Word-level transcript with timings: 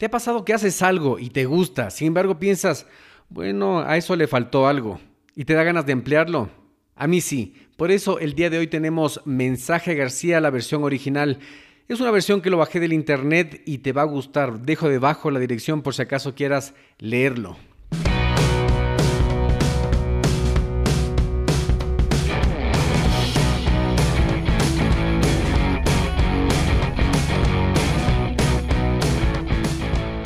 ¿Te 0.00 0.06
ha 0.06 0.10
pasado 0.10 0.46
que 0.46 0.54
haces 0.54 0.80
algo 0.80 1.18
y 1.18 1.28
te 1.28 1.44
gusta, 1.44 1.90
sin 1.90 2.06
embargo 2.06 2.38
piensas, 2.38 2.86
bueno, 3.28 3.80
a 3.80 3.98
eso 3.98 4.16
le 4.16 4.26
faltó 4.26 4.66
algo 4.66 4.98
y 5.36 5.44
te 5.44 5.52
da 5.52 5.62
ganas 5.62 5.84
de 5.84 5.92
emplearlo? 5.92 6.48
A 6.96 7.06
mí 7.06 7.20
sí, 7.20 7.52
por 7.76 7.90
eso 7.90 8.18
el 8.18 8.32
día 8.32 8.48
de 8.48 8.56
hoy 8.56 8.66
tenemos 8.66 9.20
Mensaje 9.26 9.94
García, 9.94 10.40
la 10.40 10.48
versión 10.48 10.84
original. 10.84 11.38
Es 11.86 12.00
una 12.00 12.12
versión 12.12 12.40
que 12.40 12.48
lo 12.48 12.56
bajé 12.56 12.80
del 12.80 12.94
internet 12.94 13.60
y 13.66 13.78
te 13.78 13.92
va 13.92 14.00
a 14.00 14.06
gustar. 14.06 14.60
Dejo 14.62 14.88
debajo 14.88 15.30
la 15.30 15.38
dirección 15.38 15.82
por 15.82 15.92
si 15.92 16.00
acaso 16.00 16.34
quieras 16.34 16.72
leerlo. 16.98 17.58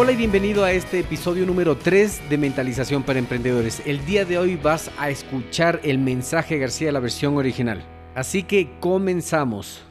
Hola 0.00 0.12
y 0.12 0.16
bienvenido 0.16 0.62
a 0.62 0.70
este 0.70 1.00
episodio 1.00 1.44
número 1.44 1.76
3 1.76 2.30
de 2.30 2.38
Mentalización 2.38 3.02
para 3.02 3.18
Emprendedores. 3.18 3.82
El 3.84 4.06
día 4.06 4.24
de 4.24 4.38
hoy 4.38 4.54
vas 4.54 4.92
a 4.96 5.10
escuchar 5.10 5.80
el 5.82 5.98
mensaje 5.98 6.56
García, 6.56 6.92
la 6.92 7.00
versión 7.00 7.36
original. 7.36 7.84
Así 8.14 8.44
que 8.44 8.78
comenzamos. 8.78 9.82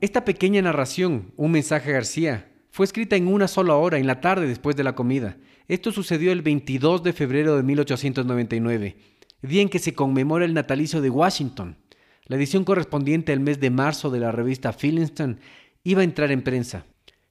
Esta 0.00 0.24
pequeña 0.24 0.62
narración, 0.62 1.32
un 1.36 1.50
mensaje 1.50 1.90
García, 1.90 2.52
fue 2.70 2.86
escrita 2.86 3.16
en 3.16 3.26
una 3.26 3.48
sola 3.48 3.74
hora, 3.74 3.98
en 3.98 4.06
la 4.06 4.20
tarde 4.20 4.46
después 4.46 4.76
de 4.76 4.84
la 4.84 4.94
comida. 4.94 5.36
Esto 5.66 5.90
sucedió 5.90 6.30
el 6.30 6.42
22 6.42 7.02
de 7.02 7.12
febrero 7.12 7.56
de 7.56 7.64
1899, 7.64 8.96
día 9.42 9.62
en 9.62 9.70
que 9.70 9.80
se 9.80 9.92
conmemora 9.92 10.44
el 10.44 10.54
natalicio 10.54 11.00
de 11.00 11.10
Washington. 11.10 11.78
La 12.26 12.36
edición 12.36 12.62
correspondiente 12.62 13.32
al 13.32 13.40
mes 13.40 13.58
de 13.58 13.70
marzo 13.70 14.08
de 14.08 14.20
la 14.20 14.30
revista 14.30 14.72
Phillingston 14.72 15.40
iba 15.82 16.02
a 16.02 16.04
entrar 16.04 16.30
en 16.30 16.42
prensa. 16.42 16.86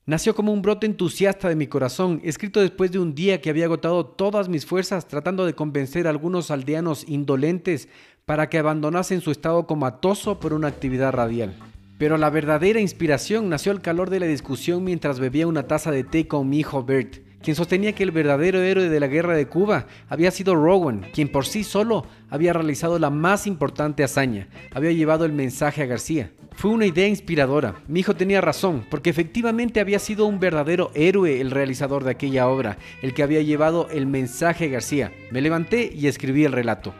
Nació 0.08 0.34
como 0.34 0.52
un 0.52 0.64
brote 0.64 0.88
entusiasta 0.88 1.48
de 1.48 1.56
mi 1.56 1.68
corazón, 1.68 2.22
escrito 2.24 2.60
después 2.60 2.92
de 2.92 2.98
un 2.98 3.14
día 3.14 3.40
que 3.40 3.52
había 3.52 3.66
agotado 3.66 4.06
todas 4.06 4.50
mis 4.50 4.66
fuerzas 4.66 5.08
tratando 5.08 5.46
de 5.46 5.54
convencer 5.54 6.08
a 6.08 6.10
algunos 6.10 6.50
aldeanos 6.50 7.06
indolentes 7.08 7.88
para 8.26 8.50
que 8.50 8.58
abandonasen 8.58 9.22
su 9.22 9.30
estado 9.30 9.68
comatoso 9.68 10.40
por 10.40 10.54
una 10.54 10.70
actividad 10.70 11.12
radial. 11.12 11.54
Pero 12.00 12.18
la 12.18 12.32
verdadera 12.32 12.82
inspiración 12.82 13.48
nació 13.48 13.72
al 13.72 13.82
calor 13.82 14.10
de 14.10 14.20
la 14.20 14.26
discusión 14.26 14.84
mientras 14.84 15.20
bebía 15.20 15.46
una 15.46 15.68
taza 15.68 15.92
de 15.92 16.04
té 16.04 16.28
con 16.28 16.50
mi 16.50 16.60
hijo 16.60 16.84
Bert 16.84 17.31
quien 17.42 17.56
sostenía 17.56 17.94
que 17.94 18.04
el 18.04 18.12
verdadero 18.12 18.62
héroe 18.62 18.90
de 18.90 19.00
la 19.00 19.08
guerra 19.08 19.36
de 19.36 19.48
Cuba 19.48 19.88
había 20.10 20.32
sido 20.32 20.56
Rowan, 20.56 21.06
quien 21.14 21.30
por 21.30 21.46
sí 21.46 21.64
solo 21.64 22.06
había 22.30 22.54
realizado 22.54 23.00
la 23.00 23.10
más 23.10 23.48
importante 23.48 24.04
hazaña, 24.04 24.48
había 24.74 24.92
llevado 24.92 25.26
el 25.26 25.34
mensaje 25.34 25.84
a 25.84 25.86
García. 25.86 26.32
Fue 26.54 26.72
una 26.72 26.86
idea 26.86 27.08
inspiradora. 27.08 27.76
Mi 27.88 28.02
hijo 28.02 28.16
tenía 28.16 28.42
razón, 28.42 28.86
porque 28.90 29.10
efectivamente 29.10 29.80
había 29.80 30.00
sido 30.00 30.26
un 30.26 30.40
verdadero 30.40 30.92
héroe 30.94 31.40
el 31.42 31.50
realizador 31.50 32.04
de 32.04 32.12
aquella 32.12 32.48
obra, 32.48 32.78
el 33.02 33.14
que 33.14 33.24
había 33.24 33.42
llevado 33.42 33.88
el 33.90 34.06
mensaje 34.06 34.66
a 34.66 34.70
García. 34.70 35.12
Me 35.32 35.42
levanté 35.42 35.92
y 35.94 36.08
escribí 36.08 36.44
el 36.44 36.52
relato. 36.52 36.94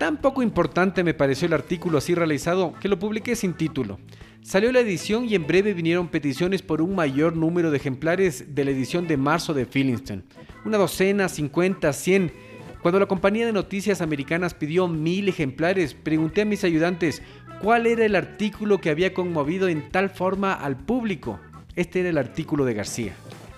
Tan 0.00 0.16
poco 0.16 0.42
importante 0.42 1.04
me 1.04 1.12
pareció 1.12 1.44
el 1.44 1.52
artículo 1.52 1.98
así 1.98 2.14
realizado 2.14 2.72
que 2.80 2.88
lo 2.88 2.98
publiqué 2.98 3.36
sin 3.36 3.52
título. 3.52 3.98
Salió 4.40 4.72
la 4.72 4.80
edición 4.80 5.26
y 5.28 5.34
en 5.34 5.46
breve 5.46 5.74
vinieron 5.74 6.08
peticiones 6.08 6.62
por 6.62 6.80
un 6.80 6.94
mayor 6.94 7.36
número 7.36 7.70
de 7.70 7.76
ejemplares 7.76 8.54
de 8.54 8.64
la 8.64 8.70
edición 8.70 9.06
de 9.06 9.18
marzo 9.18 9.52
de 9.52 9.66
Phillingston. 9.66 10.24
Una 10.64 10.78
docena, 10.78 11.28
50, 11.28 11.92
100. 11.92 12.32
Cuando 12.80 12.98
la 12.98 13.04
compañía 13.04 13.44
de 13.44 13.52
noticias 13.52 14.00
americanas 14.00 14.54
pidió 14.54 14.88
mil 14.88 15.28
ejemplares, 15.28 15.92
pregunté 15.92 16.40
a 16.40 16.46
mis 16.46 16.64
ayudantes 16.64 17.20
cuál 17.60 17.86
era 17.86 18.06
el 18.06 18.16
artículo 18.16 18.80
que 18.80 18.88
había 18.88 19.12
conmovido 19.12 19.68
en 19.68 19.90
tal 19.90 20.08
forma 20.08 20.54
al 20.54 20.78
público. 20.78 21.38
Este 21.76 22.00
era 22.00 22.08
el 22.08 22.16
artículo 22.16 22.64
de 22.64 22.72
García. 22.72 23.12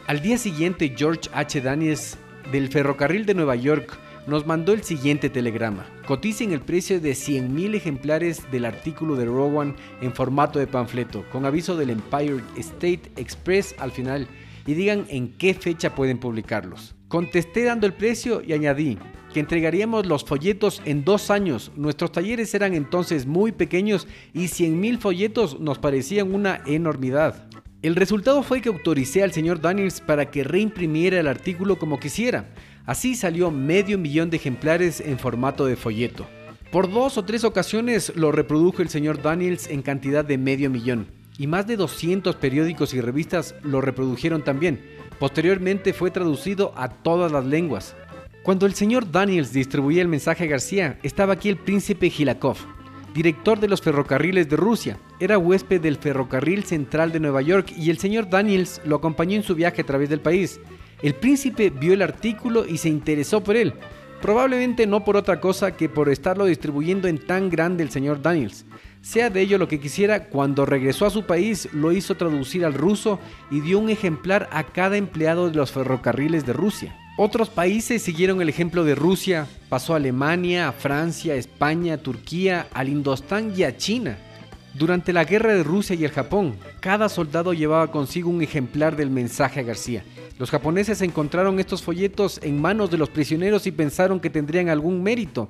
Al 0.09 0.21
día 0.23 0.39
siguiente, 0.39 0.93
George 0.97 1.31
H. 1.33 1.61
Daniels, 1.61 2.19
del 2.51 2.69
ferrocarril 2.69 3.27
de 3.27 3.35
Nueva 3.35 3.55
York, 3.55 3.97
nos 4.27 4.47
mandó 4.47 4.73
el 4.73 4.83
siguiente 4.83 5.31
telegrama. 5.31 5.87
Coticen 6.07 6.53
el 6.53 6.61
precio 6.61 7.01
de 7.01 7.13
100.000 7.13 7.75
ejemplares 7.75 8.51
del 8.51 8.65
artículo 8.65 9.17
de 9.17 9.25
Rowan 9.25 9.75
en 10.01 10.13
formato 10.13 10.59
de 10.59 10.67
panfleto, 10.67 11.25
con 11.31 11.45
aviso 11.45 11.77
del 11.77 11.91
Empire 11.91 12.43
State 12.57 13.13
Express 13.17 13.75
al 13.79 13.93
final, 13.93 14.29
y 14.67 14.75
digan 14.75 15.07
en 15.09 15.33
qué 15.39 15.55
fecha 15.55 15.95
pueden 15.95 16.19
publicarlos. 16.19 16.95
Contesté 17.09 17.65
dando 17.65 17.87
el 17.87 17.93
precio 17.93 18.43
y 18.43 18.53
añadí 18.53 18.99
que 19.33 19.41
entregaríamos 19.41 20.07
los 20.07 20.25
folletos 20.25 20.83
en 20.85 21.05
dos 21.05 21.31
años. 21.31 21.73
Nuestros 21.77 22.13
talleres 22.13 22.55
eran 22.55 22.75
entonces 22.75 23.27
muy 23.27 23.53
pequeños 23.53 24.07
y 24.33 24.45
100.000 24.45 24.99
folletos 24.99 25.59
nos 25.59 25.79
parecían 25.79 26.35
una 26.35 26.63
enormidad. 26.67 27.49
El 27.83 27.97
resultado 27.97 28.45
fue 28.45 28.61
que 28.61 28.69
autoricé 28.69 29.25
al 29.25 29.33
señor 29.33 29.61
Daniels 29.61 30.01
para 30.01 30.31
que 30.31 30.45
reimprimiera 30.45 31.19
el 31.19 31.27
artículo 31.27 31.79
como 31.79 31.99
quisiera. 31.99 32.55
Así 32.85 33.15
salió 33.15 33.51
medio 33.51 33.97
millón 33.97 34.31
de 34.31 34.39
ejemplares 34.39 35.01
en 35.01 35.19
formato 35.19 35.67
de 35.67 35.77
folleto. 35.77 36.27
Por 36.73 36.91
dos 36.91 37.17
o 37.19 37.25
tres 37.25 37.45
ocasiones 37.45 38.13
lo 38.17 38.33
reprodujo 38.33 38.83
el 38.83 38.89
señor 38.89 39.23
Daniels 39.23 39.69
en 39.69 39.83
cantidad 39.83 40.25
de 40.25 40.39
medio 40.39 40.71
millón, 40.71 41.07
y 41.39 41.47
más 41.47 41.67
de 41.67 41.77
200 41.77 42.35
periódicos 42.37 42.95
y 42.95 43.01
revistas 43.01 43.55
lo 43.63 43.81
reprodujeron 43.81 44.43
también. 44.43 44.81
Posteriormente 45.19 45.93
fue 45.93 46.11
traducido 46.11 46.73
a 46.77 46.89
todas 46.89 47.31
las 47.31 47.45
lenguas. 47.45 47.95
Cuando 48.43 48.67
el 48.67 48.75
señor 48.75 49.13
Daniels 49.13 49.53
distribuía 49.53 50.03
el 50.03 50.09
mensaje 50.09 50.45
a 50.45 50.49
García, 50.49 50.99
estaba 51.05 51.35
aquí 51.35 51.49
el 51.49 51.59
príncipe 51.59 52.11
Gilakov, 52.11 52.57
director 53.15 53.61
de 53.61 53.69
los 53.69 53.81
ferrocarriles 53.81 54.49
de 54.49 54.57
Rusia. 54.57 54.99
Era 55.21 55.39
huésped 55.39 55.81
del 55.81 55.99
ferrocarril 55.99 56.65
central 56.65 57.13
de 57.13 57.21
Nueva 57.21 57.43
York 57.43 57.73
y 57.77 57.91
el 57.91 57.99
señor 57.99 58.29
Daniels 58.29 58.81
lo 58.85 58.97
acompañó 58.97 59.37
en 59.37 59.45
su 59.45 59.55
viaje 59.55 59.83
a 59.83 59.87
través 59.87 60.09
del 60.09 60.21
país. 60.21 60.59
El 61.03 61.15
príncipe 61.15 61.71
vio 61.71 61.95
el 61.95 62.03
artículo 62.03 62.65
y 62.65 62.79
se 62.79 62.89
interesó 62.89 63.43
por 63.43 63.57
él, 63.57 63.75
probablemente 64.21 64.87
no 64.87 65.05
por 65.05 65.17
otra 65.17 65.41
cosa 65.41 65.77
que 65.77 65.89
por 65.89 66.09
estarlo 66.09 66.45
distribuyendo 66.47 67.09
en 67.09 67.19
tan 67.19 67.51
grande 67.51 67.83
el 67.83 67.91
señor 67.91 68.23
Daniels. 68.23 68.65
Sea 69.01 69.29
de 69.29 69.41
ello 69.41 69.59
lo 69.59 69.67
que 69.67 69.81
quisiera, 69.81 70.29
cuando 70.29 70.65
regresó 70.65 71.05
a 71.05 71.11
su 71.11 71.25
país 71.25 71.69
lo 71.73 71.91
hizo 71.91 72.17
traducir 72.17 72.65
al 72.65 72.75
ruso 72.75 73.19
y 73.51 73.61
dio 73.61 73.81
un 73.81 73.91
ejemplar 73.91 74.49
a 74.53 74.63
cada 74.63 74.97
empleado 74.97 75.51
de 75.51 75.57
los 75.57 75.73
ferrocarriles 75.73 76.47
de 76.47 76.53
Rusia. 76.53 76.97
Otros 77.19 77.51
países 77.51 78.01
siguieron 78.01 78.41
el 78.41 78.49
ejemplo 78.49 78.85
de 78.85 78.95
Rusia, 78.95 79.49
pasó 79.69 79.95
a 79.95 79.97
Alemania, 79.97 80.69
a 80.69 80.73
Francia, 80.73 81.35
España, 81.35 81.99
Turquía, 81.99 82.69
al 82.73 82.89
Indostán 82.89 83.53
y 83.57 83.65
a 83.65 83.77
China. 83.77 84.19
Durante 84.75 85.13
la 85.13 85.25
guerra 85.25 85.53
de 85.53 85.65
Rusia 85.65 85.95
y 85.97 86.05
el 86.05 86.13
Japón, 86.13 86.55
cada 86.81 87.09
soldado 87.09 87.53
llevaba 87.53 87.91
consigo 87.91 88.31
un 88.31 88.41
ejemplar 88.41 88.97
del 88.97 89.11
mensaje 89.11 89.61
a 89.61 89.65
García. 89.65 90.05
Los 90.39 90.51
japoneses 90.51 91.03
encontraron 91.03 91.61
estos 91.61 91.83
folletos 91.83 92.41
en 92.43 92.61
manos 92.61 92.91
de 92.91 92.99
los 92.99 93.11
prisioneros 93.11 93.67
y 93.67 93.73
pensaron 93.73 94.21
que 94.21 94.31
tendrían 94.31 94.69
algún 94.69 95.03
mérito. 95.03 95.49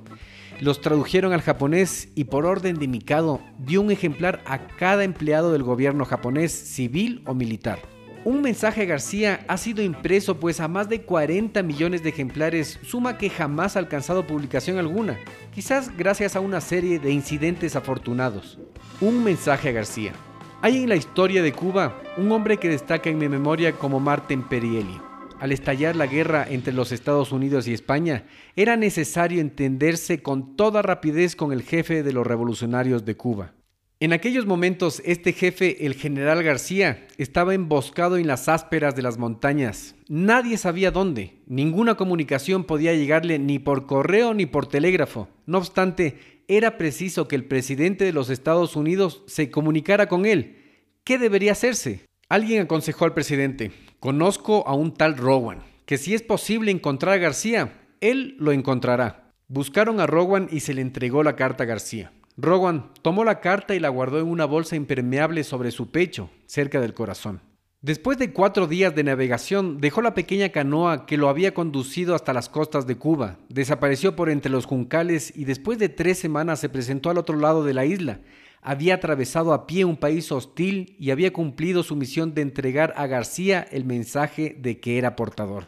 Los 0.59 0.81
tradujeron 0.81 1.33
al 1.33 1.41
japonés 1.41 2.09
y 2.15 2.25
por 2.25 2.45
orden 2.45 2.77
de 2.77 2.87
Mikado 2.87 3.41
dio 3.57 3.81
un 3.81 3.91
ejemplar 3.91 4.41
a 4.45 4.67
cada 4.67 5.03
empleado 5.03 5.51
del 5.51 5.63
gobierno 5.63 6.05
japonés, 6.05 6.51
civil 6.51 7.21
o 7.25 7.33
militar. 7.33 7.79
Un 8.25 8.41
mensaje 8.41 8.83
a 8.83 8.85
García 8.85 9.43
ha 9.49 9.57
sido 9.57 9.81
impreso 9.81 10.39
pues 10.39 10.61
a 10.61 10.69
más 10.69 10.87
de 10.87 11.01
40 11.01 11.61
millones 11.63 12.03
de 12.03 12.09
ejemplares, 12.09 12.79
suma 12.81 13.17
que 13.17 13.29
jamás 13.29 13.75
ha 13.75 13.79
alcanzado 13.79 14.25
publicación 14.25 14.77
alguna, 14.77 15.19
quizás 15.53 15.95
gracias 15.97 16.37
a 16.37 16.39
una 16.39 16.61
serie 16.61 16.99
de 16.99 17.11
incidentes 17.11 17.75
afortunados. 17.75 18.59
Un 19.01 19.25
mensaje 19.25 19.69
a 19.69 19.71
García. 19.73 20.13
Hay 20.63 20.81
en 20.81 20.87
la 20.87 20.95
historia 20.95 21.43
de 21.43 21.51
Cuba 21.51 22.01
un 22.15 22.31
hombre 22.31 22.55
que 22.55 22.69
destaca 22.69 23.09
en 23.09 23.17
mi 23.17 23.27
memoria 23.27 23.73
como 23.73 23.99
Marten 23.99 24.43
Perielli. 24.43 24.97
Al 25.41 25.51
estallar 25.51 25.93
la 25.93 26.07
guerra 26.07 26.47
entre 26.49 26.71
los 26.71 26.93
Estados 26.93 27.33
Unidos 27.33 27.67
y 27.67 27.73
España, 27.73 28.27
era 28.55 28.77
necesario 28.77 29.41
entenderse 29.41 30.23
con 30.23 30.55
toda 30.55 30.81
rapidez 30.81 31.35
con 31.35 31.51
el 31.51 31.63
jefe 31.63 32.01
de 32.01 32.13
los 32.13 32.25
revolucionarios 32.25 33.03
de 33.03 33.17
Cuba. 33.17 33.51
En 34.03 34.11
aquellos 34.11 34.45
momentos, 34.45 35.01
este 35.05 35.31
jefe, 35.31 35.85
el 35.85 35.93
general 35.93 36.43
García, 36.43 37.07
estaba 37.17 37.53
emboscado 37.53 38.17
en 38.17 38.27
las 38.27 38.49
ásperas 38.49 38.97
de 38.97 39.01
las 39.01 39.17
montañas. 39.17 39.95
Nadie 40.09 40.57
sabía 40.57 40.91
dónde. 40.91 41.35
Ninguna 41.47 41.95
comunicación 41.95 42.65
podía 42.65 42.93
llegarle 42.93 43.39
ni 43.39 43.59
por 43.59 43.85
correo 43.85 44.33
ni 44.33 44.45
por 44.45 44.67
telégrafo. 44.67 45.29
No 45.45 45.59
obstante, 45.59 46.17
era 46.49 46.77
preciso 46.77 47.29
que 47.29 47.37
el 47.37 47.45
presidente 47.45 48.03
de 48.03 48.11
los 48.11 48.29
Estados 48.29 48.75
Unidos 48.75 49.23
se 49.25 49.49
comunicara 49.49 50.07
con 50.07 50.25
él. 50.25 50.57
¿Qué 51.05 51.17
debería 51.17 51.53
hacerse? 51.53 52.01
Alguien 52.27 52.63
aconsejó 52.63 53.05
al 53.05 53.13
presidente, 53.13 53.71
conozco 54.01 54.67
a 54.67 54.75
un 54.75 54.93
tal 54.93 55.15
Rowan, 55.15 55.59
que 55.85 55.97
si 55.97 56.13
es 56.13 56.21
posible 56.21 56.71
encontrar 56.71 57.13
a 57.13 57.21
García, 57.21 57.79
él 58.01 58.35
lo 58.37 58.51
encontrará. 58.51 59.31
Buscaron 59.47 60.01
a 60.01 60.07
Rowan 60.07 60.49
y 60.51 60.59
se 60.59 60.73
le 60.73 60.81
entregó 60.81 61.23
la 61.23 61.37
carta 61.37 61.63
a 61.63 61.67
García. 61.67 62.11
Rowan 62.37 62.91
tomó 63.01 63.23
la 63.23 63.39
carta 63.39 63.75
y 63.75 63.79
la 63.79 63.89
guardó 63.89 64.19
en 64.19 64.27
una 64.27 64.45
bolsa 64.45 64.75
impermeable 64.75 65.43
sobre 65.43 65.71
su 65.71 65.91
pecho, 65.91 66.29
cerca 66.47 66.81
del 66.81 66.93
corazón. 66.93 67.41
Después 67.83 68.17
de 68.17 68.31
cuatro 68.31 68.65
días 68.65 68.95
de 68.95 69.03
navegación, 69.03 69.81
dejó 69.81 70.01
la 70.01 70.13
pequeña 70.13 70.49
canoa 70.49 71.05
que 71.05 71.17
lo 71.17 71.27
había 71.27 71.53
conducido 71.53 72.15
hasta 72.15 72.31
las 72.31 72.47
costas 72.47 72.87
de 72.87 72.95
Cuba, 72.95 73.39
desapareció 73.49 74.15
por 74.15 74.29
entre 74.29 74.49
los 74.49 74.65
juncales 74.65 75.33
y 75.35 75.43
después 75.43 75.77
de 75.79 75.89
tres 75.89 76.17
semanas 76.17 76.61
se 76.61 76.69
presentó 76.69 77.09
al 77.09 77.17
otro 77.17 77.37
lado 77.37 77.65
de 77.65 77.73
la 77.73 77.85
isla. 77.85 78.21
Había 78.61 78.95
atravesado 78.95 79.51
a 79.51 79.67
pie 79.67 79.83
un 79.83 79.97
país 79.97 80.31
hostil 80.31 80.95
y 80.97 81.11
había 81.11 81.33
cumplido 81.33 81.83
su 81.83 81.97
misión 81.97 82.33
de 82.33 82.41
entregar 82.41 82.93
a 82.95 83.05
García 83.05 83.67
el 83.69 83.83
mensaje 83.83 84.55
de 84.57 84.79
que 84.79 84.97
era 84.97 85.17
portador. 85.17 85.67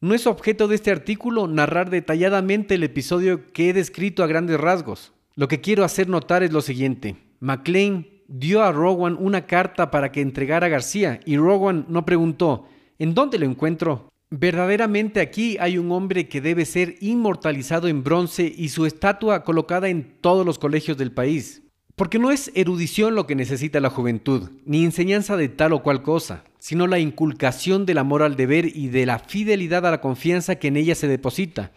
No 0.00 0.14
es 0.14 0.28
objeto 0.28 0.68
de 0.68 0.76
este 0.76 0.92
artículo 0.92 1.48
narrar 1.48 1.90
detalladamente 1.90 2.76
el 2.76 2.84
episodio 2.84 3.52
que 3.52 3.70
he 3.70 3.72
descrito 3.72 4.22
a 4.22 4.28
grandes 4.28 4.60
rasgos. 4.60 5.15
Lo 5.38 5.48
que 5.48 5.60
quiero 5.60 5.84
hacer 5.84 6.08
notar 6.08 6.42
es 6.42 6.50
lo 6.50 6.62
siguiente. 6.62 7.16
McLean 7.40 8.06
dio 8.26 8.62
a 8.62 8.72
Rowan 8.72 9.18
una 9.20 9.46
carta 9.46 9.90
para 9.90 10.10
que 10.10 10.22
entregara 10.22 10.66
a 10.66 10.70
García 10.70 11.20
y 11.26 11.36
Rowan 11.36 11.84
no 11.90 12.06
preguntó, 12.06 12.66
¿en 12.98 13.12
dónde 13.12 13.38
lo 13.38 13.44
encuentro? 13.44 14.08
Verdaderamente 14.30 15.20
aquí 15.20 15.58
hay 15.60 15.76
un 15.76 15.92
hombre 15.92 16.26
que 16.26 16.40
debe 16.40 16.64
ser 16.64 16.94
inmortalizado 17.02 17.86
en 17.86 18.02
bronce 18.02 18.50
y 18.56 18.70
su 18.70 18.86
estatua 18.86 19.44
colocada 19.44 19.90
en 19.90 20.14
todos 20.22 20.46
los 20.46 20.58
colegios 20.58 20.96
del 20.96 21.12
país. 21.12 21.62
Porque 21.96 22.18
no 22.18 22.30
es 22.30 22.50
erudición 22.54 23.14
lo 23.14 23.26
que 23.26 23.34
necesita 23.34 23.78
la 23.78 23.90
juventud, 23.90 24.50
ni 24.64 24.84
enseñanza 24.84 25.36
de 25.36 25.50
tal 25.50 25.74
o 25.74 25.82
cual 25.82 26.02
cosa, 26.02 26.44
sino 26.58 26.86
la 26.86 26.98
inculcación 26.98 27.84
del 27.84 27.98
amor 27.98 28.22
al 28.22 28.36
deber 28.36 28.74
y 28.74 28.88
de 28.88 29.04
la 29.04 29.18
fidelidad 29.18 29.84
a 29.84 29.90
la 29.90 30.00
confianza 30.00 30.56
que 30.56 30.68
en 30.68 30.78
ella 30.78 30.94
se 30.94 31.08
deposita, 31.08 31.72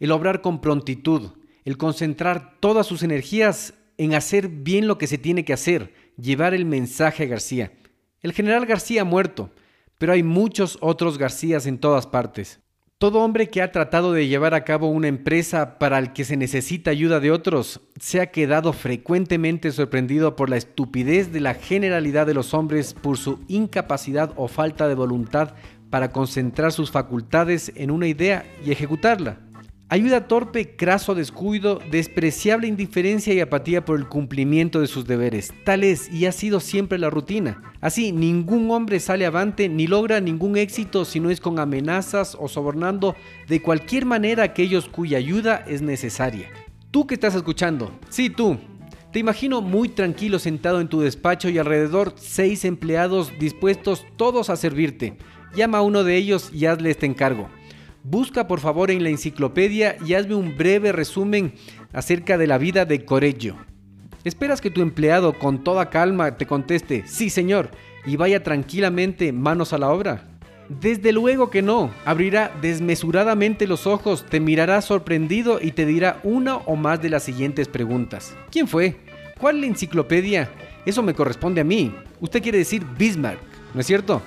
el 0.00 0.10
obrar 0.10 0.40
con 0.40 0.60
prontitud, 0.60 1.30
el 1.64 1.76
concentrar 1.76 2.58
todas 2.60 2.86
sus 2.86 3.02
energías 3.02 3.74
en 3.96 4.14
hacer 4.14 4.48
bien 4.48 4.86
lo 4.86 4.98
que 4.98 5.06
se 5.06 5.18
tiene 5.18 5.44
que 5.44 5.52
hacer, 5.52 5.94
llevar 6.16 6.54
el 6.54 6.64
mensaje 6.64 7.24
a 7.24 7.26
García. 7.26 7.72
El 8.20 8.32
general 8.32 8.66
García 8.66 9.02
ha 9.02 9.04
muerto, 9.04 9.50
pero 9.98 10.12
hay 10.12 10.22
muchos 10.22 10.78
otros 10.80 11.18
Garcías 11.18 11.66
en 11.66 11.78
todas 11.78 12.06
partes. 12.06 12.60
Todo 12.98 13.20
hombre 13.20 13.50
que 13.50 13.60
ha 13.60 13.72
tratado 13.72 14.12
de 14.12 14.28
llevar 14.28 14.54
a 14.54 14.64
cabo 14.64 14.88
una 14.88 15.08
empresa 15.08 15.78
para 15.78 15.98
el 15.98 16.12
que 16.12 16.24
se 16.24 16.36
necesita 16.36 16.90
ayuda 16.90 17.20
de 17.20 17.32
otros 17.32 17.80
se 18.00 18.20
ha 18.20 18.30
quedado 18.30 18.72
frecuentemente 18.72 19.72
sorprendido 19.72 20.36
por 20.36 20.48
la 20.48 20.56
estupidez 20.56 21.32
de 21.32 21.40
la 21.40 21.54
generalidad 21.54 22.26
de 22.26 22.34
los 22.34 22.54
hombres 22.54 22.94
por 22.94 23.18
su 23.18 23.40
incapacidad 23.48 24.32
o 24.36 24.48
falta 24.48 24.88
de 24.88 24.94
voluntad 24.94 25.54
para 25.90 26.12
concentrar 26.12 26.72
sus 26.72 26.90
facultades 26.90 27.72
en 27.74 27.90
una 27.90 28.06
idea 28.06 28.46
y 28.64 28.70
ejecutarla. 28.70 29.38
Ayuda 29.90 30.28
torpe, 30.28 30.76
craso 30.76 31.14
descuido, 31.14 31.78
despreciable 31.90 32.66
indiferencia 32.66 33.34
y 33.34 33.40
apatía 33.40 33.84
por 33.84 33.98
el 33.98 34.08
cumplimiento 34.08 34.80
de 34.80 34.86
sus 34.86 35.06
deberes. 35.06 35.52
Tal 35.64 35.84
es 35.84 36.10
y 36.10 36.24
ha 36.24 36.32
sido 36.32 36.60
siempre 36.60 36.98
la 36.98 37.10
rutina. 37.10 37.62
Así, 37.82 38.10
ningún 38.10 38.70
hombre 38.70 38.98
sale 38.98 39.26
avante 39.26 39.68
ni 39.68 39.86
logra 39.86 40.20
ningún 40.20 40.56
éxito 40.56 41.04
si 41.04 41.20
no 41.20 41.28
es 41.28 41.38
con 41.38 41.58
amenazas 41.58 42.34
o 42.40 42.48
sobornando 42.48 43.14
de 43.46 43.60
cualquier 43.60 44.06
manera 44.06 44.42
aquellos 44.42 44.88
cuya 44.88 45.18
ayuda 45.18 45.62
es 45.68 45.82
necesaria. 45.82 46.48
Tú 46.90 47.06
que 47.06 47.14
estás 47.14 47.34
escuchando, 47.34 47.92
sí 48.08 48.30
tú, 48.30 48.58
te 49.12 49.18
imagino 49.18 49.60
muy 49.60 49.90
tranquilo 49.90 50.38
sentado 50.38 50.80
en 50.80 50.88
tu 50.88 51.02
despacho 51.02 51.50
y 51.50 51.58
alrededor 51.58 52.14
seis 52.16 52.64
empleados 52.64 53.32
dispuestos 53.38 54.06
todos 54.16 54.48
a 54.48 54.56
servirte. 54.56 55.18
Llama 55.54 55.78
a 55.78 55.82
uno 55.82 56.04
de 56.04 56.16
ellos 56.16 56.50
y 56.52 56.64
hazle 56.66 56.90
este 56.90 57.06
encargo. 57.06 57.50
Busca 58.06 58.46
por 58.46 58.60
favor 58.60 58.90
en 58.90 59.02
la 59.02 59.08
enciclopedia 59.08 59.96
y 60.04 60.12
hazme 60.12 60.34
un 60.34 60.58
breve 60.58 60.92
resumen 60.92 61.54
acerca 61.94 62.36
de 62.36 62.46
la 62.46 62.58
vida 62.58 62.84
de 62.84 63.06
Corello. 63.06 63.56
¿Esperas 64.24 64.60
que 64.60 64.70
tu 64.70 64.82
empleado 64.82 65.32
con 65.38 65.64
toda 65.64 65.88
calma 65.88 66.36
te 66.36 66.46
conteste, 66.46 67.04
sí 67.06 67.30
señor, 67.30 67.70
y 68.04 68.16
vaya 68.16 68.42
tranquilamente 68.42 69.32
manos 69.32 69.72
a 69.72 69.78
la 69.78 69.88
obra? 69.88 70.28
Desde 70.68 71.12
luego 71.12 71.48
que 71.48 71.62
no, 71.62 71.90
abrirá 72.04 72.52
desmesuradamente 72.60 73.66
los 73.66 73.86
ojos, 73.86 74.26
te 74.28 74.38
mirará 74.38 74.82
sorprendido 74.82 75.58
y 75.58 75.70
te 75.70 75.86
dirá 75.86 76.20
una 76.24 76.56
o 76.56 76.76
más 76.76 77.00
de 77.00 77.08
las 77.08 77.22
siguientes 77.22 77.68
preguntas. 77.68 78.36
¿Quién 78.50 78.68
fue? 78.68 78.98
¿Cuál 79.40 79.62
la 79.62 79.66
enciclopedia? 79.66 80.50
Eso 80.84 81.02
me 81.02 81.14
corresponde 81.14 81.62
a 81.62 81.64
mí. 81.64 81.94
Usted 82.20 82.42
quiere 82.42 82.58
decir 82.58 82.84
Bismarck, 82.98 83.40
¿no 83.72 83.80
es 83.80 83.86
cierto? 83.86 84.20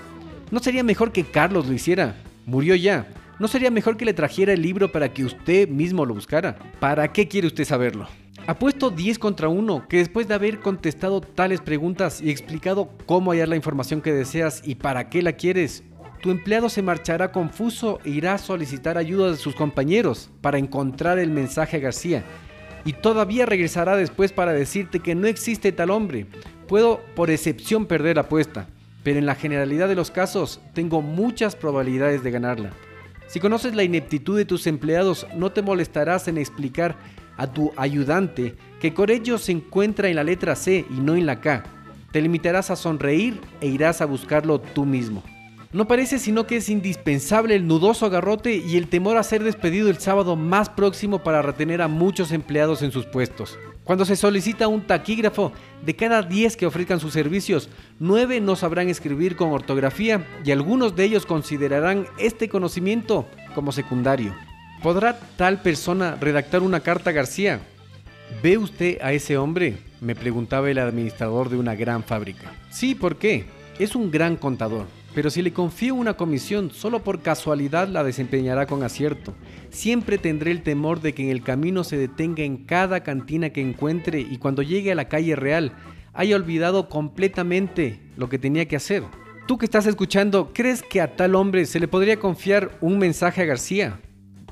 ¿No 0.49 0.57
sería 0.57 0.81
mejor 0.81 1.11
que 1.11 1.25
Carlos 1.25 1.67
lo 1.67 1.73
hiciera? 1.73 2.15
Murió 2.47 2.73
ya. 2.73 3.05
¿No 3.39 3.47
sería 3.47 3.69
mejor 3.69 3.97
que 3.97 4.05
le 4.05 4.15
trajera 4.15 4.53
el 4.53 4.63
libro 4.63 4.91
para 4.91 5.13
que 5.13 5.23
usted 5.23 5.69
mismo 5.69 6.07
lo 6.07 6.15
buscara? 6.15 6.57
¿Para 6.79 7.13
qué 7.13 7.27
quiere 7.27 7.45
usted 7.45 7.65
saberlo? 7.65 8.07
Apuesto 8.47 8.89
10 8.89 9.19
contra 9.19 9.47
1 9.47 9.87
que 9.87 9.97
después 9.97 10.27
de 10.27 10.33
haber 10.33 10.59
contestado 10.59 11.21
tales 11.21 11.61
preguntas 11.61 12.19
y 12.19 12.31
explicado 12.31 12.89
cómo 13.05 13.31
hallar 13.31 13.47
la 13.47 13.55
información 13.55 14.01
que 14.01 14.11
deseas 14.11 14.63
y 14.65 14.73
para 14.73 15.09
qué 15.09 15.21
la 15.21 15.33
quieres, 15.33 15.83
tu 16.19 16.31
empleado 16.31 16.67
se 16.67 16.81
marchará 16.81 17.31
confuso 17.31 17.99
e 18.03 18.09
irá 18.09 18.33
a 18.33 18.37
solicitar 18.39 18.97
ayuda 18.97 19.29
de 19.29 19.37
sus 19.37 19.53
compañeros 19.53 20.31
para 20.41 20.57
encontrar 20.57 21.19
el 21.19 21.29
mensaje 21.29 21.77
a 21.77 21.81
García. 21.81 22.23
Y 22.85 22.93
todavía 22.93 23.45
regresará 23.45 23.95
después 23.95 24.31
para 24.31 24.51
decirte 24.51 24.99
que 24.99 25.13
no 25.13 25.27
existe 25.27 25.71
tal 25.71 25.91
hombre. 25.91 26.25
Puedo 26.67 27.01
por 27.15 27.29
excepción 27.29 27.85
perder 27.85 28.15
la 28.15 28.23
apuesta, 28.23 28.67
pero 29.03 29.19
en 29.19 29.27
la 29.27 29.35
generalidad 29.35 29.87
de 29.87 29.95
los 29.95 30.09
casos 30.09 30.59
tengo 30.73 31.03
muchas 31.03 31.55
probabilidades 31.55 32.23
de 32.23 32.31
ganarla. 32.31 32.71
Si 33.27 33.39
conoces 33.39 33.75
la 33.75 33.83
ineptitud 33.83 34.37
de 34.37 34.45
tus 34.45 34.67
empleados, 34.67 35.27
no 35.35 35.51
te 35.51 35.61
molestarás 35.61 36.27
en 36.27 36.37
explicar 36.37 36.95
a 37.35 37.47
tu 37.47 37.71
ayudante 37.75 38.55
que 38.79 38.93
Corello 38.93 39.37
se 39.37 39.51
encuentra 39.51 40.07
en 40.07 40.15
la 40.15 40.23
letra 40.23 40.55
C 40.55 40.85
y 40.89 40.99
no 41.01 41.15
en 41.15 41.25
la 41.25 41.41
K. 41.41 41.63
Te 42.11 42.21
limitarás 42.21 42.71
a 42.71 42.75
sonreír 42.75 43.39
e 43.59 43.67
irás 43.67 44.01
a 44.01 44.05
buscarlo 44.05 44.59
tú 44.59 44.85
mismo. 44.85 45.23
No 45.73 45.85
parece 45.85 46.17
sino 46.17 46.47
que 46.47 46.57
es 46.57 46.69
indispensable 46.69 47.53
el 47.53 47.67
nudoso 47.67 48.05
agarrote 48.05 48.55
y 48.55 48.77
el 48.77 48.87
temor 48.87 49.17
a 49.17 49.23
ser 49.23 49.43
despedido 49.43 49.89
el 49.89 49.99
sábado 49.99 50.37
más 50.37 50.69
próximo 50.69 51.23
para 51.23 51.41
retener 51.41 51.81
a 51.81 51.89
muchos 51.89 52.31
empleados 52.31 52.81
en 52.83 52.93
sus 52.93 53.05
puestos. 53.05 53.59
Cuando 53.83 54.05
se 54.05 54.15
solicita 54.15 54.69
un 54.69 54.87
taquígrafo, 54.87 55.51
de 55.85 55.95
cada 55.95 56.21
10 56.21 56.55
que 56.55 56.65
ofrezcan 56.65 57.01
sus 57.01 57.11
servicios, 57.11 57.69
9 57.99 58.39
no 58.39 58.55
sabrán 58.55 58.87
escribir 58.87 59.35
con 59.35 59.51
ortografía 59.51 60.25
y 60.45 60.51
algunos 60.51 60.95
de 60.95 61.03
ellos 61.03 61.25
considerarán 61.25 62.07
este 62.17 62.47
conocimiento 62.47 63.27
como 63.53 63.73
secundario. 63.73 64.33
¿Podrá 64.81 65.19
tal 65.35 65.61
persona 65.61 66.15
redactar 66.15 66.63
una 66.63 66.79
carta 66.79 67.09
a 67.09 67.13
García? 67.13 67.59
¿Ve 68.41 68.57
usted 68.57 68.99
a 69.01 69.11
ese 69.11 69.37
hombre? 69.37 69.77
me 69.99 70.15
preguntaba 70.15 70.69
el 70.69 70.77
administrador 70.77 71.49
de 71.49 71.57
una 71.57 71.73
gran 71.73 72.03
fábrica. 72.03 72.53
Sí, 72.69 72.93
¿por 72.93 73.17
qué? 73.17 73.45
Es 73.79 73.95
un 73.95 74.11
gran 74.11 74.35
contador 74.35 74.85
pero 75.13 75.29
si 75.29 75.41
le 75.41 75.53
confío 75.53 75.95
una 75.95 76.15
comisión, 76.15 76.71
solo 76.71 77.03
por 77.03 77.21
casualidad 77.21 77.87
la 77.87 78.03
desempeñará 78.03 78.67
con 78.67 78.83
acierto. 78.83 79.33
Siempre 79.69 80.17
tendré 80.17 80.51
el 80.51 80.63
temor 80.63 81.01
de 81.01 81.13
que 81.13 81.23
en 81.23 81.29
el 81.29 81.43
camino 81.43 81.83
se 81.83 81.97
detenga 81.97 82.43
en 82.43 82.57
cada 82.65 83.01
cantina 83.01 83.49
que 83.49 83.61
encuentre 83.61 84.19
y 84.19 84.37
cuando 84.37 84.61
llegue 84.61 84.91
a 84.91 84.95
la 84.95 85.07
calle 85.07 85.35
real 85.35 85.73
haya 86.13 86.35
olvidado 86.35 86.89
completamente 86.89 87.99
lo 88.15 88.29
que 88.29 88.39
tenía 88.39 88.67
que 88.67 88.75
hacer. 88.75 89.03
Tú 89.47 89.57
que 89.57 89.65
estás 89.65 89.85
escuchando, 89.85 90.51
¿crees 90.53 90.83
que 90.83 90.99
a 90.99 91.15
tal 91.15 91.35
hombre 91.35 91.65
se 91.65 91.79
le 91.79 91.87
podría 91.87 92.19
confiar 92.19 92.77
un 92.81 92.97
mensaje 92.97 93.41
a 93.41 93.45
García? 93.45 93.99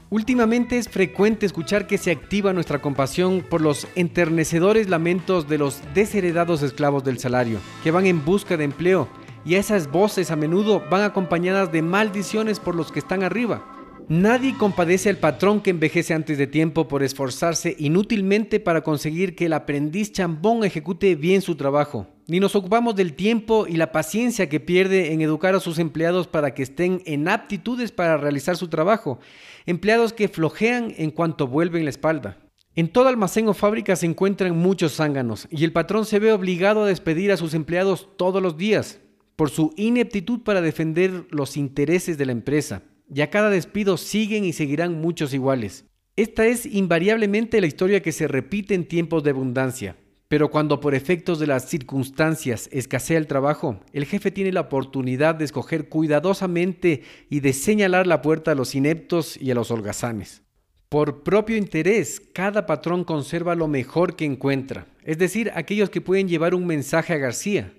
Últimamente 0.10 0.78
es 0.78 0.88
frecuente 0.88 1.46
escuchar 1.46 1.88
que 1.88 1.98
se 1.98 2.12
activa 2.12 2.54
nuestra 2.54 2.80
compasión 2.80 3.44
por 3.50 3.60
los 3.60 3.88
enternecedores 3.96 4.88
lamentos 4.88 5.50
de 5.50 5.58
los 5.58 5.82
desheredados 5.94 6.62
esclavos 6.62 7.04
del 7.04 7.20
salario, 7.20 7.60
que 7.84 7.92
van 7.92 8.06
en 8.06 8.24
busca 8.24 8.56
de 8.56 8.64
empleo 8.64 9.10
y 9.46 9.56
esas 9.56 9.92
voces 9.92 10.32
a 10.32 10.36
menudo 10.36 10.84
van 10.90 11.04
acompañadas 11.04 11.72
de 11.72 11.82
maldiciones 11.82 12.60
por 12.60 12.76
los 12.76 12.92
que 12.92 13.00
están 13.00 13.24
arriba. 13.24 13.72
Nadie 14.08 14.56
compadece 14.56 15.10
al 15.10 15.18
patrón 15.18 15.62
que 15.62 15.72
envejece 15.72 16.14
antes 16.14 16.38
de 16.38 16.46
tiempo 16.46 16.88
por 16.88 17.02
esforzarse 17.02 17.76
inútilmente 17.80 18.60
para 18.60 18.82
conseguir 18.82 19.36
que 19.36 19.48
el 19.48 19.54
aprendiz 19.54 20.12
chambón 20.12 20.64
ejecute 20.64 21.16
bien 21.16 21.42
su 21.42 21.56
trabajo. 21.56 22.06
Ni 22.28 22.40
nos 22.40 22.56
ocupamos 22.56 22.96
del 22.96 23.14
tiempo 23.14 23.66
y 23.68 23.78
la 23.78 23.92
paciencia 23.92 24.48
que 24.48 24.60
pierde 24.60 25.12
en 25.14 25.22
educar 25.22 25.56
a 25.56 25.60
sus 25.60 25.80
empleados 25.80 26.28
para 26.28 26.54
que 26.54 26.62
estén 26.62 27.02
en 27.06 27.28
aptitudes 27.28 27.92
para 27.92 28.18
realizar 28.18 28.58
su 28.58 28.68
trabajo. 28.68 29.20
Empleados 29.66 30.14
que 30.14 30.28
flojean 30.28 30.94
en 30.98 31.10
cuanto 31.10 31.48
vuelven 31.48 31.84
la 31.84 31.90
espalda. 31.90 32.38
En 32.76 32.90
todo 32.90 33.08
almacén 33.08 33.48
o 33.48 33.54
fábrica 33.54 33.96
se 33.96 34.06
encuentran 34.06 34.56
muchos 34.56 34.98
zánganos 34.98 35.48
y 35.50 35.64
el 35.64 35.72
patrón 35.72 36.06
se 36.06 36.20
ve 36.20 36.32
obligado 36.32 36.84
a 36.84 36.88
despedir 36.88 37.32
a 37.32 37.38
sus 37.38 37.54
empleados 37.56 38.10
todos 38.18 38.42
los 38.42 38.58
días 38.58 39.00
por 39.36 39.50
su 39.50 39.74
ineptitud 39.76 40.42
para 40.42 40.62
defender 40.62 41.26
los 41.30 41.58
intereses 41.58 42.18
de 42.18 42.26
la 42.26 42.32
empresa 42.32 42.84
y 43.14 43.22
a 43.22 43.30
cada 43.30 43.50
despido 43.50 43.98
siguen 43.98 44.46
y 44.46 44.54
seguirán 44.54 45.00
muchos 45.00 45.34
iguales. 45.34 45.86
Esta 46.16 46.46
es 46.48 46.66
invariablemente 46.66 47.60
la 47.60 47.68
historia 47.68 48.02
que 48.02 48.12
se 48.12 48.28
repite 48.28 48.74
en 48.74 48.88
tiempos 48.88 49.24
de 49.24 49.32
abundancia. 49.32 49.98
Pero 50.28 50.50
cuando 50.50 50.80
por 50.80 50.96
efectos 50.96 51.40
de 51.40 51.46
las 51.46 51.70
circunstancias 51.70 52.68
escasea 52.72 53.18
el 53.18 53.28
trabajo, 53.28 53.80
el 53.94 54.06
jefe 54.06 54.32
tiene 54.32 54.52
la 54.52 54.62
oportunidad 54.62 55.36
de 55.36 55.46
escoger 55.46 55.88
cuidadosamente 55.88 57.04
y 57.30 57.42
de 57.42 57.54
señalar 57.54 58.08
la 58.08 58.22
puerta 58.22 58.52
a 58.52 58.56
los 58.56 58.74
ineptos 58.74 59.38
y 59.40 59.52
a 59.52 59.56
los 59.56 59.70
holgazanes. 59.70 60.42
Por 60.90 61.24
propio 61.24 61.58
interés, 61.58 62.22
cada 62.34 62.66
patrón 62.66 63.04
conserva 63.04 63.54
lo 63.54 63.68
mejor 63.68 64.16
que 64.16 64.26
encuentra, 64.26 64.88
es 65.04 65.18
decir, 65.18 65.52
aquellos 65.54 65.90
que 65.90 66.02
pueden 66.02 66.28
llevar 66.28 66.56
un 66.56 66.66
mensaje 66.66 67.14
a 67.14 67.18
García, 67.18 67.74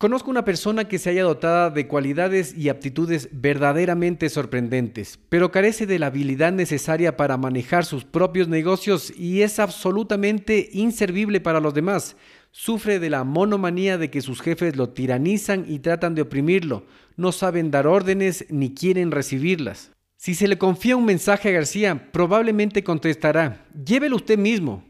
Conozco 0.00 0.30
una 0.30 0.46
persona 0.46 0.88
que 0.88 0.98
se 0.98 1.10
haya 1.10 1.24
dotada 1.24 1.68
de 1.68 1.86
cualidades 1.86 2.56
y 2.56 2.70
aptitudes 2.70 3.28
verdaderamente 3.32 4.30
sorprendentes, 4.30 5.18
pero 5.28 5.50
carece 5.50 5.84
de 5.84 5.98
la 5.98 6.06
habilidad 6.06 6.52
necesaria 6.52 7.18
para 7.18 7.36
manejar 7.36 7.84
sus 7.84 8.06
propios 8.06 8.48
negocios 8.48 9.12
y 9.14 9.42
es 9.42 9.58
absolutamente 9.58 10.70
inservible 10.72 11.42
para 11.42 11.60
los 11.60 11.74
demás. 11.74 12.16
Sufre 12.50 12.98
de 12.98 13.10
la 13.10 13.24
monomanía 13.24 13.98
de 13.98 14.08
que 14.08 14.22
sus 14.22 14.40
jefes 14.40 14.74
lo 14.74 14.88
tiranizan 14.88 15.66
y 15.68 15.80
tratan 15.80 16.14
de 16.14 16.22
oprimirlo, 16.22 16.86
no 17.18 17.30
saben 17.30 17.70
dar 17.70 17.86
órdenes 17.86 18.46
ni 18.48 18.72
quieren 18.72 19.10
recibirlas. 19.10 19.90
Si 20.16 20.34
se 20.34 20.48
le 20.48 20.56
confía 20.56 20.96
un 20.96 21.04
mensaje 21.04 21.50
a 21.50 21.52
García, 21.52 22.10
probablemente 22.10 22.82
contestará, 22.82 23.66
llévelo 23.84 24.16
usted 24.16 24.38
mismo, 24.38 24.82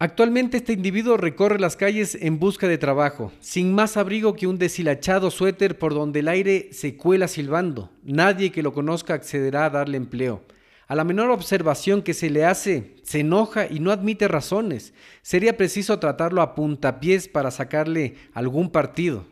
Actualmente 0.00 0.58
este 0.58 0.74
individuo 0.74 1.16
recorre 1.16 1.58
las 1.58 1.74
calles 1.74 2.16
en 2.20 2.38
busca 2.38 2.68
de 2.68 2.78
trabajo, 2.78 3.32
sin 3.40 3.74
más 3.74 3.96
abrigo 3.96 4.34
que 4.34 4.46
un 4.46 4.56
deshilachado 4.56 5.28
suéter 5.32 5.76
por 5.76 5.92
donde 5.92 6.20
el 6.20 6.28
aire 6.28 6.68
se 6.70 6.96
cuela 6.96 7.26
silbando. 7.26 7.90
Nadie 8.04 8.52
que 8.52 8.62
lo 8.62 8.72
conozca 8.72 9.14
accederá 9.14 9.64
a 9.64 9.70
darle 9.70 9.96
empleo. 9.96 10.44
A 10.86 10.94
la 10.94 11.02
menor 11.02 11.30
observación 11.30 12.02
que 12.02 12.14
se 12.14 12.30
le 12.30 12.44
hace, 12.44 12.94
se 13.02 13.20
enoja 13.20 13.66
y 13.68 13.80
no 13.80 13.90
admite 13.90 14.28
razones. 14.28 14.94
Sería 15.22 15.56
preciso 15.56 15.98
tratarlo 15.98 16.42
a 16.42 16.54
puntapiés 16.54 17.26
para 17.26 17.50
sacarle 17.50 18.14
algún 18.34 18.70
partido. 18.70 19.26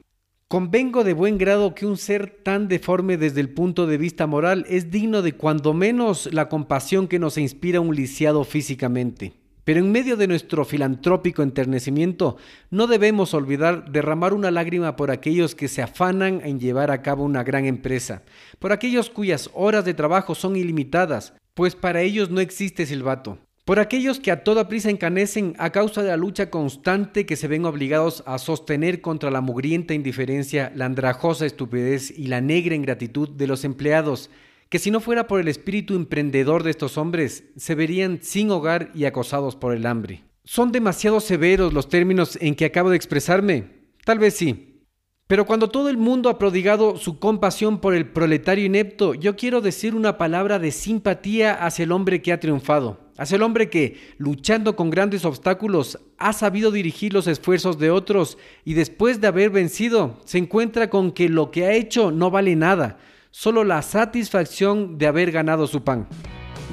Convengo 0.48 1.04
de 1.04 1.12
buen 1.12 1.38
grado 1.38 1.76
que 1.76 1.86
un 1.86 1.96
ser 1.96 2.40
tan 2.42 2.66
deforme 2.66 3.16
desde 3.16 3.40
el 3.40 3.50
punto 3.50 3.86
de 3.86 3.98
vista 3.98 4.26
moral 4.26 4.66
es 4.68 4.90
digno 4.90 5.22
de 5.22 5.32
cuando 5.32 5.74
menos 5.74 6.28
la 6.32 6.48
compasión 6.48 7.06
que 7.06 7.20
nos 7.20 7.38
inspira 7.38 7.78
un 7.78 7.94
lisiado 7.94 8.42
físicamente. 8.42 9.45
Pero 9.66 9.80
en 9.80 9.90
medio 9.90 10.16
de 10.16 10.28
nuestro 10.28 10.64
filantrópico 10.64 11.42
enternecimiento, 11.42 12.36
no 12.70 12.86
debemos 12.86 13.34
olvidar 13.34 13.90
derramar 13.90 14.32
una 14.32 14.52
lágrima 14.52 14.94
por 14.94 15.10
aquellos 15.10 15.56
que 15.56 15.66
se 15.66 15.82
afanan 15.82 16.40
en 16.44 16.60
llevar 16.60 16.92
a 16.92 17.02
cabo 17.02 17.24
una 17.24 17.42
gran 17.42 17.64
empresa, 17.64 18.22
por 18.60 18.70
aquellos 18.70 19.10
cuyas 19.10 19.50
horas 19.54 19.84
de 19.84 19.92
trabajo 19.92 20.36
son 20.36 20.54
ilimitadas, 20.54 21.34
pues 21.54 21.74
para 21.74 22.02
ellos 22.02 22.30
no 22.30 22.38
existe 22.38 22.86
silbato, 22.86 23.38
por 23.64 23.80
aquellos 23.80 24.20
que 24.20 24.30
a 24.30 24.44
toda 24.44 24.68
prisa 24.68 24.88
encanecen 24.88 25.56
a 25.58 25.70
causa 25.70 26.04
de 26.04 26.10
la 26.10 26.16
lucha 26.16 26.48
constante 26.48 27.26
que 27.26 27.34
se 27.34 27.48
ven 27.48 27.64
obligados 27.64 28.22
a 28.24 28.38
sostener 28.38 29.00
contra 29.00 29.32
la 29.32 29.40
mugrienta 29.40 29.94
indiferencia, 29.94 30.70
la 30.76 30.84
andrajosa 30.84 31.44
estupidez 31.44 32.16
y 32.16 32.28
la 32.28 32.40
negra 32.40 32.76
ingratitud 32.76 33.30
de 33.30 33.48
los 33.48 33.64
empleados, 33.64 34.30
que 34.68 34.78
si 34.78 34.90
no 34.90 35.00
fuera 35.00 35.26
por 35.26 35.40
el 35.40 35.48
espíritu 35.48 35.94
emprendedor 35.94 36.62
de 36.62 36.70
estos 36.70 36.98
hombres, 36.98 37.44
se 37.56 37.74
verían 37.74 38.20
sin 38.22 38.50
hogar 38.50 38.90
y 38.94 39.04
acosados 39.04 39.56
por 39.56 39.74
el 39.74 39.86
hambre. 39.86 40.24
¿Son 40.44 40.72
demasiado 40.72 41.20
severos 41.20 41.72
los 41.72 41.88
términos 41.88 42.38
en 42.40 42.54
que 42.54 42.64
acabo 42.64 42.90
de 42.90 42.96
expresarme? 42.96 43.64
Tal 44.04 44.18
vez 44.18 44.34
sí. 44.34 44.84
Pero 45.26 45.44
cuando 45.44 45.68
todo 45.68 45.88
el 45.88 45.96
mundo 45.96 46.28
ha 46.28 46.38
prodigado 46.38 46.96
su 46.96 47.18
compasión 47.18 47.80
por 47.80 47.94
el 47.94 48.08
proletario 48.08 48.64
inepto, 48.64 49.14
yo 49.14 49.34
quiero 49.34 49.60
decir 49.60 49.96
una 49.96 50.18
palabra 50.18 50.60
de 50.60 50.70
simpatía 50.70 51.52
hacia 51.52 51.82
el 51.82 51.90
hombre 51.90 52.22
que 52.22 52.32
ha 52.32 52.38
triunfado, 52.38 53.00
hacia 53.18 53.34
el 53.34 53.42
hombre 53.42 53.68
que, 53.68 53.96
luchando 54.18 54.76
con 54.76 54.88
grandes 54.88 55.24
obstáculos, 55.24 55.98
ha 56.16 56.32
sabido 56.32 56.70
dirigir 56.70 57.12
los 57.12 57.26
esfuerzos 57.26 57.76
de 57.80 57.90
otros 57.90 58.38
y 58.64 58.74
después 58.74 59.20
de 59.20 59.26
haber 59.26 59.50
vencido, 59.50 60.20
se 60.24 60.38
encuentra 60.38 60.90
con 60.90 61.10
que 61.10 61.28
lo 61.28 61.50
que 61.50 61.64
ha 61.64 61.72
hecho 61.72 62.12
no 62.12 62.30
vale 62.30 62.54
nada, 62.54 62.98
solo 63.38 63.64
la 63.64 63.82
satisfacción 63.82 64.96
de 64.96 65.06
haber 65.06 65.30
ganado 65.30 65.66
su 65.66 65.84
pan. 65.84 66.06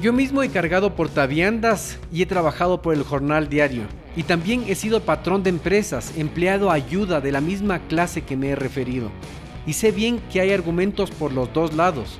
Yo 0.00 0.14
mismo 0.14 0.42
he 0.42 0.48
cargado 0.48 0.94
portaviandas 0.94 1.98
y 2.10 2.22
he 2.22 2.26
trabajado 2.26 2.80
por 2.80 2.94
el 2.94 3.02
jornal 3.02 3.50
diario. 3.50 3.82
Y 4.16 4.22
también 4.22 4.64
he 4.66 4.74
sido 4.74 5.02
patrón 5.02 5.42
de 5.42 5.50
empresas, 5.50 6.14
empleado 6.16 6.70
ayuda 6.70 7.20
de 7.20 7.32
la 7.32 7.42
misma 7.42 7.80
clase 7.80 8.22
que 8.22 8.38
me 8.38 8.48
he 8.48 8.56
referido. 8.56 9.10
Y 9.66 9.74
sé 9.74 9.92
bien 9.92 10.22
que 10.32 10.40
hay 10.40 10.52
argumentos 10.52 11.10
por 11.10 11.32
los 11.32 11.52
dos 11.52 11.74
lados. 11.74 12.18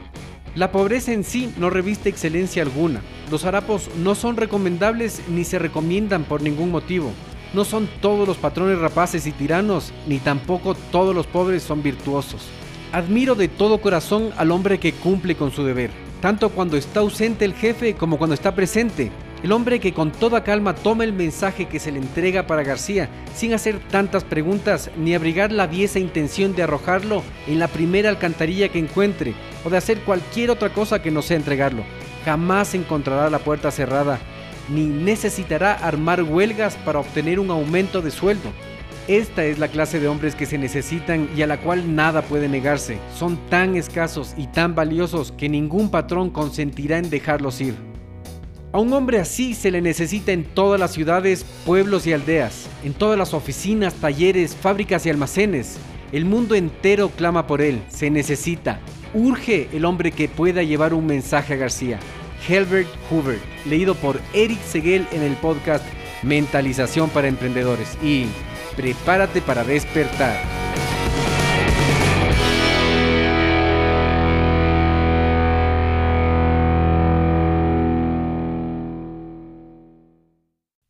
La 0.54 0.70
pobreza 0.70 1.12
en 1.12 1.24
sí 1.24 1.50
no 1.56 1.70
reviste 1.70 2.10
excelencia 2.10 2.62
alguna. 2.62 3.00
Los 3.30 3.46
harapos 3.46 3.88
no 3.96 4.14
son 4.14 4.36
recomendables 4.36 5.22
ni 5.26 5.44
se 5.44 5.58
recomiendan 5.58 6.24
por 6.24 6.42
ningún 6.42 6.70
motivo. 6.70 7.12
No 7.54 7.64
son 7.64 7.88
todos 8.02 8.28
los 8.28 8.36
patrones 8.36 8.78
rapaces 8.78 9.26
y 9.26 9.32
tiranos, 9.32 9.90
ni 10.06 10.18
tampoco 10.18 10.74
todos 10.74 11.14
los 11.14 11.26
pobres 11.26 11.62
son 11.62 11.82
virtuosos. 11.82 12.46
Admiro 12.94 13.34
de 13.34 13.48
todo 13.48 13.78
corazón 13.78 14.30
al 14.36 14.52
hombre 14.52 14.78
que 14.78 14.92
cumple 14.92 15.34
con 15.34 15.50
su 15.50 15.64
deber, 15.64 15.90
tanto 16.20 16.50
cuando 16.50 16.76
está 16.76 17.00
ausente 17.00 17.44
el 17.44 17.52
jefe 17.52 17.94
como 17.94 18.18
cuando 18.18 18.34
está 18.34 18.54
presente. 18.54 19.10
El 19.42 19.50
hombre 19.50 19.80
que 19.80 19.92
con 19.92 20.12
toda 20.12 20.44
calma 20.44 20.76
toma 20.76 21.02
el 21.02 21.12
mensaje 21.12 21.66
que 21.66 21.80
se 21.80 21.90
le 21.90 21.98
entrega 21.98 22.46
para 22.46 22.62
García, 22.62 23.08
sin 23.34 23.52
hacer 23.52 23.80
tantas 23.90 24.22
preguntas 24.22 24.92
ni 24.96 25.12
abrigar 25.12 25.50
la 25.50 25.64
aviesa 25.64 25.98
intención 25.98 26.54
de 26.54 26.62
arrojarlo 26.62 27.24
en 27.48 27.58
la 27.58 27.66
primera 27.66 28.10
alcantarilla 28.10 28.68
que 28.68 28.78
encuentre, 28.78 29.34
o 29.64 29.70
de 29.70 29.76
hacer 29.76 29.98
cualquier 30.02 30.52
otra 30.52 30.72
cosa 30.72 31.02
que 31.02 31.10
no 31.10 31.20
sea 31.20 31.36
entregarlo. 31.36 31.82
Jamás 32.24 32.76
encontrará 32.76 33.28
la 33.28 33.40
puerta 33.40 33.72
cerrada, 33.72 34.20
ni 34.68 34.84
necesitará 34.84 35.72
armar 35.72 36.22
huelgas 36.22 36.76
para 36.84 37.00
obtener 37.00 37.40
un 37.40 37.50
aumento 37.50 38.02
de 38.02 38.12
sueldo. 38.12 38.52
Esta 39.06 39.44
es 39.44 39.58
la 39.58 39.68
clase 39.68 40.00
de 40.00 40.08
hombres 40.08 40.34
que 40.34 40.46
se 40.46 40.56
necesitan 40.56 41.28
y 41.36 41.42
a 41.42 41.46
la 41.46 41.60
cual 41.60 41.94
nada 41.94 42.22
puede 42.22 42.48
negarse. 42.48 42.96
Son 43.14 43.36
tan 43.50 43.76
escasos 43.76 44.32
y 44.38 44.46
tan 44.46 44.74
valiosos 44.74 45.30
que 45.32 45.50
ningún 45.50 45.90
patrón 45.90 46.30
consentirá 46.30 46.96
en 46.96 47.10
dejarlos 47.10 47.60
ir. 47.60 47.74
A 48.72 48.78
un 48.78 48.94
hombre 48.94 49.20
así 49.20 49.54
se 49.54 49.70
le 49.70 49.82
necesita 49.82 50.32
en 50.32 50.44
todas 50.44 50.80
las 50.80 50.92
ciudades, 50.92 51.44
pueblos 51.66 52.06
y 52.06 52.14
aldeas, 52.14 52.66
en 52.82 52.94
todas 52.94 53.18
las 53.18 53.34
oficinas, 53.34 53.92
talleres, 53.92 54.56
fábricas 54.56 55.04
y 55.04 55.10
almacenes. 55.10 55.76
El 56.10 56.24
mundo 56.24 56.54
entero 56.54 57.10
clama 57.10 57.46
por 57.46 57.60
él, 57.60 57.82
se 57.88 58.08
necesita. 58.10 58.80
Urge 59.12 59.68
el 59.74 59.84
hombre 59.84 60.12
que 60.12 60.30
pueda 60.30 60.62
llevar 60.62 60.94
un 60.94 61.04
mensaje 61.04 61.54
a 61.54 61.56
García. 61.58 62.00
Helbert 62.48 62.88
Hoover, 63.10 63.38
leído 63.66 63.94
por 63.96 64.18
Eric 64.32 64.62
Seguel 64.62 65.06
en 65.12 65.22
el 65.22 65.34
podcast 65.34 65.84
Mentalización 66.22 67.10
para 67.10 67.28
Emprendedores. 67.28 67.98
Y 68.02 68.26
prepárate 68.76 69.40
para 69.40 69.64
despertar. 69.64 70.64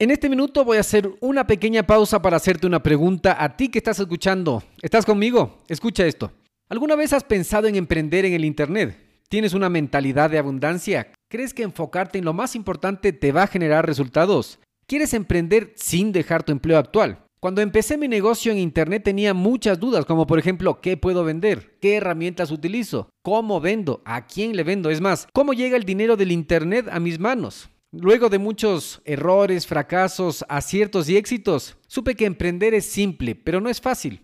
En 0.04 0.10
este 0.10 0.28
minuto 0.28 0.64
voy 0.64 0.76
a 0.76 0.80
hacer 0.80 1.10
una 1.20 1.46
pequeña 1.46 1.82
pausa 1.84 2.20
para 2.20 2.36
hacerte 2.36 2.66
una 2.66 2.82
pregunta 2.82 3.42
a 3.42 3.56
ti 3.56 3.68
que 3.68 3.78
estás 3.78 3.98
escuchando. 4.00 4.62
¿Estás 4.82 5.06
conmigo? 5.06 5.62
Escucha 5.68 6.04
esto. 6.04 6.30
¿Alguna 6.68 6.94
vez 6.94 7.12
has 7.12 7.24
pensado 7.24 7.68
en 7.68 7.76
emprender 7.76 8.26
en 8.26 8.34
el 8.34 8.44
Internet? 8.44 8.98
¿Tienes 9.30 9.54
una 9.54 9.70
mentalidad 9.70 10.30
de 10.30 10.38
abundancia? 10.38 11.10
¿Crees 11.30 11.54
que 11.54 11.62
enfocarte 11.62 12.18
en 12.18 12.26
lo 12.26 12.34
más 12.34 12.54
importante 12.54 13.12
te 13.12 13.32
va 13.32 13.44
a 13.44 13.46
generar 13.46 13.86
resultados? 13.86 14.58
¿Quieres 14.86 15.14
emprender 15.14 15.72
sin 15.76 16.12
dejar 16.12 16.42
tu 16.42 16.52
empleo 16.52 16.76
actual? 16.76 17.23
Cuando 17.44 17.60
empecé 17.60 17.98
mi 17.98 18.08
negocio 18.08 18.52
en 18.52 18.56
Internet 18.56 19.02
tenía 19.04 19.34
muchas 19.34 19.78
dudas, 19.78 20.06
como 20.06 20.26
por 20.26 20.38
ejemplo, 20.38 20.80
¿qué 20.80 20.96
puedo 20.96 21.24
vender? 21.24 21.76
¿Qué 21.78 21.96
herramientas 21.96 22.50
utilizo? 22.50 23.10
¿Cómo 23.20 23.60
vendo? 23.60 24.00
¿A 24.06 24.26
quién 24.26 24.56
le 24.56 24.62
vendo? 24.62 24.88
Es 24.88 25.02
más, 25.02 25.28
¿cómo 25.34 25.52
llega 25.52 25.76
el 25.76 25.84
dinero 25.84 26.16
del 26.16 26.32
Internet 26.32 26.88
a 26.90 27.00
mis 27.00 27.18
manos? 27.18 27.68
Luego 27.92 28.30
de 28.30 28.38
muchos 28.38 29.02
errores, 29.04 29.66
fracasos, 29.66 30.42
aciertos 30.48 31.06
y 31.10 31.18
éxitos, 31.18 31.76
supe 31.86 32.14
que 32.14 32.24
emprender 32.24 32.72
es 32.72 32.86
simple, 32.86 33.34
pero 33.34 33.60
no 33.60 33.68
es 33.68 33.78
fácil. 33.78 34.23